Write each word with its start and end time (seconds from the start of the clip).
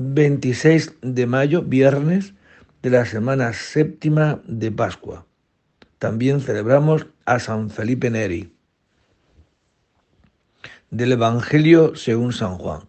26 0.00 0.94
de 1.02 1.26
mayo, 1.26 1.62
viernes 1.62 2.32
de 2.82 2.90
la 2.90 3.04
semana 3.04 3.52
séptima 3.52 4.40
de 4.46 4.70
Pascua. 4.70 5.26
También 5.98 6.40
celebramos 6.40 7.08
a 7.24 7.40
San 7.40 7.68
Felipe 7.68 8.08
Neri. 8.08 8.54
Del 10.92 11.10
Evangelio 11.10 11.96
según 11.96 12.32
San 12.32 12.58
Juan. 12.58 12.82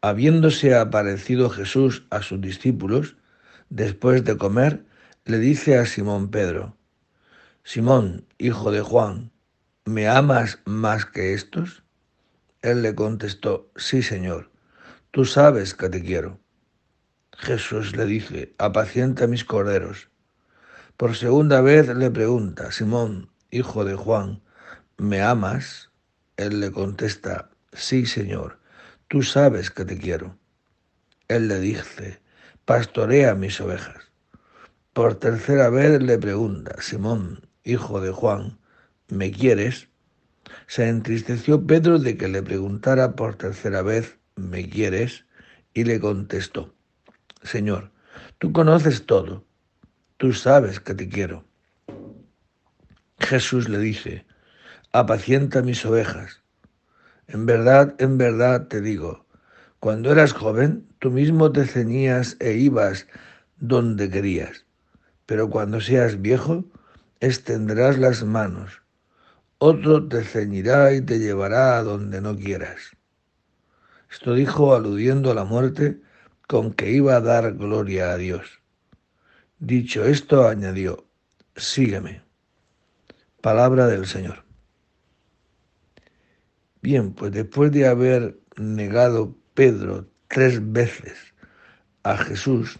Habiéndose 0.00 0.74
aparecido 0.74 1.50
Jesús 1.50 2.06
a 2.08 2.22
sus 2.22 2.40
discípulos, 2.40 3.16
después 3.68 4.24
de 4.24 4.38
comer, 4.38 4.86
le 5.26 5.38
dice 5.38 5.76
a 5.76 5.84
Simón 5.84 6.30
Pedro, 6.30 6.78
Simón, 7.62 8.24
hijo 8.38 8.72
de 8.72 8.80
Juan, 8.80 9.32
¿me 9.84 10.08
amas 10.08 10.60
más 10.64 11.04
que 11.04 11.34
estos? 11.34 11.82
Él 12.62 12.80
le 12.80 12.94
contestó, 12.94 13.70
sí, 13.76 14.02
Señor, 14.02 14.49
tú 15.10 15.24
sabes 15.24 15.74
que 15.74 15.88
te 15.88 16.02
quiero. 16.02 16.40
Jesús 17.36 17.96
le 17.96 18.04
dice, 18.06 18.54
apacienta 18.58 19.26
mis 19.26 19.44
corderos. 19.44 20.10
Por 20.96 21.16
segunda 21.16 21.60
vez 21.62 21.88
le 21.88 22.10
pregunta, 22.10 22.70
Simón, 22.70 23.30
hijo 23.50 23.84
de 23.84 23.94
Juan, 23.94 24.42
¿me 24.98 25.22
amas? 25.22 25.90
Él 26.36 26.60
le 26.60 26.70
contesta, 26.70 27.50
sí, 27.72 28.06
Señor, 28.06 28.58
tú 29.08 29.22
sabes 29.22 29.70
que 29.70 29.84
te 29.84 29.98
quiero. 29.98 30.38
Él 31.28 31.48
le 31.48 31.58
dice, 31.58 32.20
pastorea 32.64 33.34
mis 33.34 33.60
ovejas. 33.60 34.12
Por 34.92 35.14
tercera 35.14 35.70
vez 35.70 36.02
le 36.02 36.18
pregunta, 36.18 36.80
Simón, 36.80 37.48
hijo 37.64 38.00
de 38.00 38.10
Juan, 38.12 38.58
¿me 39.08 39.32
quieres? 39.32 39.88
Se 40.66 40.88
entristeció 40.88 41.66
Pedro 41.66 41.98
de 41.98 42.16
que 42.16 42.28
le 42.28 42.42
preguntara 42.42 43.16
por 43.16 43.36
tercera 43.36 43.82
vez, 43.82 44.19
¿me 44.48 44.68
quieres? 44.68 45.26
Y 45.74 45.84
le 45.84 46.00
contestó, 46.00 46.74
Señor, 47.42 47.90
tú 48.38 48.52
conoces 48.52 49.06
todo, 49.06 49.44
tú 50.16 50.32
sabes 50.32 50.80
que 50.80 50.94
te 50.94 51.08
quiero. 51.08 51.44
Jesús 53.18 53.68
le 53.68 53.78
dice, 53.78 54.26
apacienta 54.92 55.62
mis 55.62 55.84
ovejas. 55.84 56.42
En 57.28 57.46
verdad, 57.46 57.94
en 57.98 58.18
verdad 58.18 58.66
te 58.66 58.80
digo, 58.80 59.26
cuando 59.78 60.10
eras 60.10 60.32
joven, 60.32 60.88
tú 60.98 61.10
mismo 61.10 61.52
te 61.52 61.66
ceñías 61.66 62.36
e 62.40 62.54
ibas 62.54 63.06
donde 63.58 64.10
querías, 64.10 64.66
pero 65.26 65.48
cuando 65.48 65.80
seas 65.80 66.20
viejo, 66.20 66.64
extenderás 67.20 67.98
las 67.98 68.24
manos 68.24 68.80
otro 69.62 70.08
te 70.08 70.24
ceñirá 70.24 70.94
y 70.94 71.02
te 71.02 71.18
llevará 71.18 71.76
a 71.76 71.82
donde 71.82 72.22
no 72.22 72.34
quieras. 72.34 72.96
Esto 74.10 74.34
dijo 74.34 74.74
aludiendo 74.74 75.30
a 75.30 75.34
la 75.34 75.44
muerte 75.44 76.00
con 76.46 76.72
que 76.72 76.90
iba 76.90 77.14
a 77.16 77.20
dar 77.20 77.52
gloria 77.54 78.10
a 78.12 78.16
Dios. 78.16 78.60
Dicho 79.58 80.04
esto, 80.04 80.48
añadió, 80.48 81.06
sígueme. 81.54 82.22
Palabra 83.40 83.86
del 83.86 84.06
Señor. 84.06 84.44
Bien, 86.82 87.12
pues 87.12 87.32
después 87.32 87.70
de 87.72 87.86
haber 87.86 88.40
negado 88.56 89.36
Pedro 89.54 90.08
tres 90.28 90.60
veces 90.72 91.18
a 92.02 92.16
Jesús, 92.16 92.78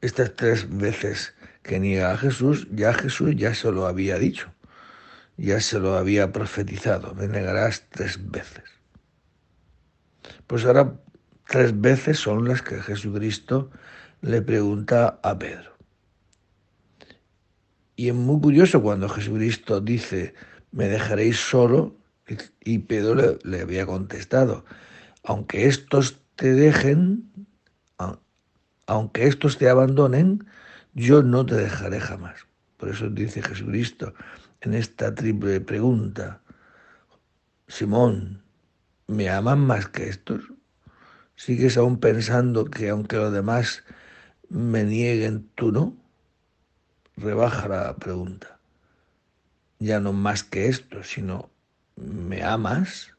estas 0.00 0.34
tres 0.34 0.66
veces 0.78 1.34
que 1.62 1.78
niega 1.78 2.12
a 2.12 2.16
Jesús, 2.16 2.68
ya 2.70 2.94
Jesús 2.94 3.34
ya 3.36 3.54
se 3.54 3.70
lo 3.70 3.86
había 3.86 4.18
dicho, 4.18 4.52
ya 5.40 5.60
se 5.60 5.78
lo 5.78 5.96
había 5.96 6.32
profetizado, 6.32 7.14
me 7.14 7.26
negarás 7.26 7.86
tres 7.88 8.30
veces. 8.30 8.64
Pues 10.46 10.66
ahora 10.66 11.00
tres 11.48 11.80
veces 11.80 12.18
son 12.18 12.46
las 12.46 12.60
que 12.60 12.82
Jesucristo 12.82 13.70
le 14.20 14.42
pregunta 14.42 15.18
a 15.22 15.38
Pedro. 15.38 15.72
Y 17.96 18.08
es 18.08 18.14
muy 18.14 18.40
curioso 18.40 18.82
cuando 18.82 19.08
Jesucristo 19.08 19.80
dice, 19.80 20.34
me 20.72 20.88
dejaréis 20.88 21.38
solo, 21.38 21.96
y 22.62 22.78
Pedro 22.78 23.38
le, 23.42 23.60
había 23.60 23.86
contestado, 23.86 24.64
aunque 25.24 25.66
estos 25.66 26.20
te 26.36 26.52
dejen, 26.52 27.30
aunque 28.86 29.26
estos 29.26 29.56
te 29.56 29.68
abandonen, 29.70 30.46
yo 30.92 31.22
no 31.22 31.46
te 31.46 31.54
dejaré 31.54 31.98
jamás. 31.98 32.46
Por 32.76 32.90
eso 32.90 33.08
dice 33.08 33.42
Jesucristo 33.42 34.14
en 34.60 34.74
esta 34.74 35.14
triple 35.14 35.60
pregunta, 35.60 36.42
Simón, 37.66 38.42
¿me 39.06 39.28
aman 39.30 39.60
más 39.60 39.88
que 39.88 40.08
estos? 40.08 40.52
¿Sigues 41.36 41.76
aún 41.76 41.98
pensando 42.00 42.66
que 42.66 42.90
aunque 42.90 43.16
los 43.16 43.32
demás 43.32 43.84
me 44.48 44.84
nieguen, 44.84 45.48
tú 45.54 45.72
no? 45.72 45.96
Rebaja 47.16 47.68
la 47.68 47.96
pregunta. 47.96 48.60
Ya 49.78 50.00
no 50.00 50.12
más 50.12 50.44
que 50.44 50.68
esto, 50.68 51.02
sino 51.02 51.50
¿me 51.96 52.42
amas? 52.42 53.14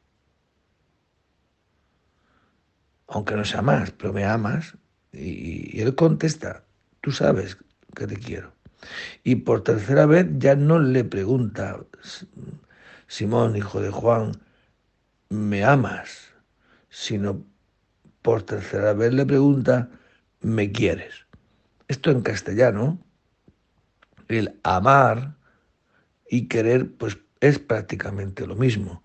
Aunque 3.08 3.36
no 3.36 3.46
sea 3.46 3.62
más, 3.62 3.92
pero 3.92 4.14
me 4.14 4.26
amas. 4.26 4.78
Y, 5.12 5.78
y 5.78 5.82
él 5.82 5.96
contesta, 5.96 6.66
tú 7.02 7.12
sabes 7.12 7.58
que 7.96 8.06
te 8.08 8.18
quiero. 8.18 8.61
Y 9.24 9.36
por 9.36 9.64
tercera 9.64 10.06
vez 10.06 10.28
ya 10.38 10.56
no 10.56 10.80
le 10.80 11.04
pregunta, 11.04 11.80
Simón, 13.08 13.56
hijo 13.56 13.82
de 13.82 13.92
Juan, 13.92 14.32
¿me 15.30 15.64
amas? 15.64 16.34
Sino 16.90 17.44
por 18.22 18.44
tercera 18.44 18.94
vez 18.94 19.14
le 19.14 19.26
pregunta, 19.26 19.90
¿me 20.42 20.72
quieres? 20.72 21.26
Esto 21.88 22.12
en 22.12 22.22
castellano, 22.22 23.00
el 24.28 24.60
amar 24.64 25.36
y 26.30 26.48
querer, 26.48 26.92
pues 26.92 27.18
es 27.42 27.60
prácticamente 27.60 28.48
lo 28.48 28.56
mismo. 28.56 29.04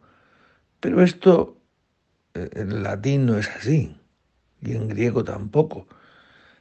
Pero 0.81 1.03
esto 1.03 1.61
eh, 2.35 2.51
en 2.53 2.83
latín 2.83 3.27
no 3.27 3.39
es 3.39 3.49
así, 3.49 3.99
y 4.63 4.73
en 4.73 4.89
griego 4.89 5.25
tampoco. 5.25 5.87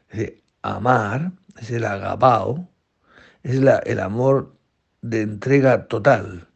Es 0.09 0.33
amar, 0.61 1.31
es 1.59 1.69
el 1.71 1.85
agapao, 1.85 2.69
es 3.45 3.61
el 3.85 3.99
amor 3.99 4.57
de 5.03 5.21
entrega 5.21 5.87
total, 5.87 6.47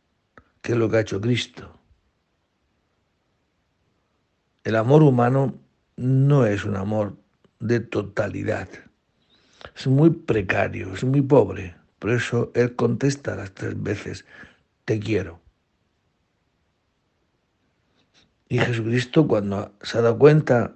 que 0.64 0.72
es 0.72 0.78
lo 0.78 0.90
que 0.90 0.98
ha 0.98 1.02
hecho 1.02 1.22
Cristo. 1.22 1.80
El 4.64 4.76
amor 4.76 5.04
humano 5.04 5.54
no 5.98 6.48
es 6.48 6.66
un 6.66 6.76
amor 6.76 7.16
de 7.60 7.80
totalidad, 7.80 8.68
es 9.76 9.86
muy 9.86 10.10
precario, 10.10 10.92
es 10.96 11.04
muy 11.04 11.22
pobre. 11.22 11.76
Por 12.00 12.10
eso 12.10 12.52
Él 12.56 12.76
contesta 12.76 13.36
las 13.36 13.54
tres 13.54 13.80
veces, 13.82 14.26
te 14.86 15.00
quiero. 15.00 15.40
Y 18.48 18.58
Jesucristo 18.58 19.28
cuando 19.28 19.76
se 19.84 20.00
ha 20.00 20.02
dado 20.02 20.18
cuenta 20.18 20.74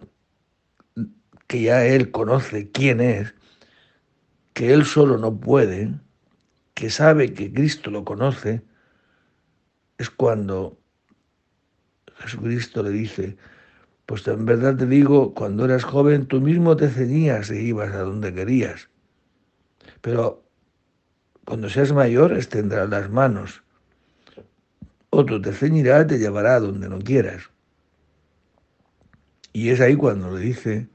que 1.48 1.64
ya 1.64 1.86
Él 1.86 2.12
conoce 2.12 2.70
quién 2.70 3.02
es, 3.02 3.34
que 4.54 4.74
Él 4.74 4.86
solo 4.86 5.18
no 5.18 5.40
puede, 5.40 5.94
que 6.74 6.90
sabe 6.90 7.34
que 7.34 7.54
Cristo 7.54 7.92
lo 7.92 8.04
conoce, 8.04 8.62
es 9.98 10.10
cuando 10.10 10.78
Jesucristo 12.18 12.84
le 12.84 12.90
dice, 12.90 13.38
pues 14.06 14.28
en 14.28 14.46
verdad 14.46 14.76
te 14.76 14.86
digo, 14.86 15.34
cuando 15.34 15.66
eras 15.66 15.84
joven 15.84 16.28
tú 16.28 16.42
mismo 16.42 16.76
te 16.76 16.90
ceñías 16.90 17.50
e 17.50 17.62
ibas 17.62 17.94
a 17.94 18.00
donde 18.00 18.34
querías, 18.34 18.90
pero 20.02 20.44
cuando 21.46 21.70
seas 21.70 21.92
mayor 21.92 22.34
extenderás 22.34 22.90
las 22.90 23.10
manos, 23.10 23.64
otro 25.10 25.42
te 25.42 25.54
ceñirá 25.54 26.02
y 26.02 26.08
te 26.08 26.20
llevará 26.20 26.56
a 26.56 26.60
donde 26.60 26.90
no 26.90 27.00
quieras. 27.00 27.50
Y 29.52 29.70
es 29.70 29.82
ahí 29.82 29.96
cuando 29.96 30.36
le 30.36 30.40
dice, 30.40 30.90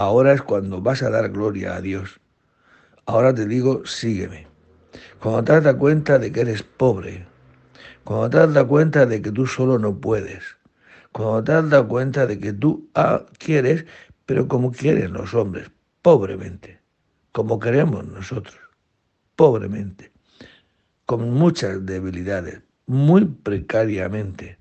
Ahora 0.00 0.32
es 0.32 0.40
cuando 0.40 0.80
vas 0.80 1.02
a 1.02 1.10
dar 1.10 1.28
gloria 1.28 1.76
a 1.76 1.82
Dios. 1.82 2.20
Ahora 3.06 3.34
te 3.34 3.46
digo, 3.46 3.84
sígueme. 3.86 4.46
Cuando 5.20 5.44
te 5.44 5.60
das 5.60 5.74
cuenta 5.74 6.18
de 6.18 6.32
que 6.32 6.40
eres 6.40 6.62
pobre, 6.62 7.26
cuando 8.04 8.30
te 8.30 8.52
das 8.52 8.64
cuenta 8.64 9.06
de 9.06 9.20
que 9.20 9.30
tú 9.30 9.46
solo 9.46 9.78
no 9.78 9.98
puedes, 10.00 10.42
cuando 11.12 11.44
te 11.44 11.68
das 11.68 11.84
cuenta 11.84 12.26
de 12.26 12.38
que 12.38 12.52
tú 12.52 12.88
ah, 12.94 13.26
quieres, 13.38 13.84
pero 14.26 14.48
como 14.48 14.72
quieren 14.72 15.12
los 15.12 15.34
hombres, 15.34 15.70
pobremente, 16.02 16.80
como 17.32 17.58
queremos 17.58 18.06
nosotros, 18.06 18.58
pobremente, 19.36 20.12
con 21.04 21.30
muchas 21.30 21.84
debilidades, 21.84 22.62
muy 22.86 23.24
precariamente, 23.24 24.58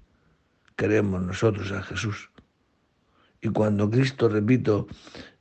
queremos 0.76 1.22
nosotros 1.22 1.72
a 1.72 1.84
Jesús. 1.84 2.30
Y 3.42 3.50
cuando 3.50 3.90
Cristo, 3.90 4.28
repito, 4.28 4.88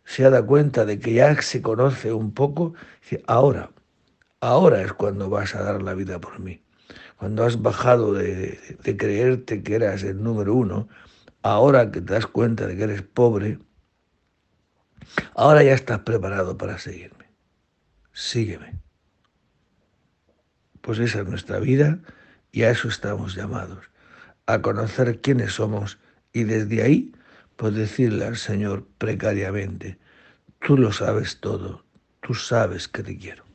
se 0.08 0.24
ha 0.24 0.30
dado 0.30 0.46
cuenta 0.46 0.86
de 0.86 0.98
que 0.98 1.12
ya 1.12 1.40
se 1.42 1.60
conoce 1.60 2.14
un 2.14 2.32
poco, 2.32 2.72
dice, 3.02 3.22
ahora, 3.26 3.72
ahora 4.40 4.80
es 4.80 4.94
cuando 4.94 5.28
vas 5.28 5.54
a 5.54 5.62
dar 5.62 5.82
la 5.82 5.92
vida 5.92 6.18
por 6.18 6.40
mí. 6.40 6.62
Cuando 7.18 7.44
has 7.44 7.60
bajado 7.60 8.14
de, 8.14 8.58
de, 8.82 8.96
creerte 8.96 9.62
que 9.62 9.74
eras 9.74 10.02
el 10.04 10.22
número 10.22 10.54
uno, 10.54 10.88
ahora 11.42 11.90
que 11.90 12.00
te 12.00 12.14
das 12.14 12.26
cuenta 12.26 12.66
de 12.66 12.74
que 12.74 12.84
eres 12.84 13.02
pobre, 13.02 13.58
ahora 15.34 15.62
ya 15.62 15.74
estás 15.74 15.98
preparado 15.98 16.56
para 16.56 16.78
seguirme. 16.78 17.26
Sígueme. 18.14 18.80
Pues 20.80 21.00
esa 21.00 21.20
es 21.20 21.28
nuestra 21.28 21.58
vida 21.58 21.98
y 22.50 22.62
a 22.62 22.70
eso 22.70 22.88
estamos 22.88 23.34
llamados, 23.34 23.90
a 24.46 24.62
conocer 24.62 25.20
quiénes 25.20 25.52
somos 25.52 25.98
y 26.32 26.44
desde 26.44 26.82
ahí 26.82 27.12
pues 27.58 27.74
decirle 27.74 28.24
al 28.24 28.36
Señor 28.36 28.86
precariamente, 28.98 29.98
tú 30.60 30.78
lo 30.78 30.92
sabes 30.92 31.40
todo, 31.40 31.84
tú 32.20 32.32
sabes 32.32 32.86
que 32.86 33.02
te 33.02 33.18
quiero. 33.18 33.47